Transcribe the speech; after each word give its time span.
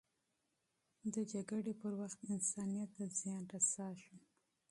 د 1.13 1.15
جګړې 1.33 1.73
پر 1.81 1.93
مهال، 1.99 2.13
انسانیت 2.33 2.89
ته 2.97 3.03
زیان 3.19 3.43
رسیږي. 3.55 4.17